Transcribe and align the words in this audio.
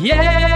Yeah. 0.00 0.47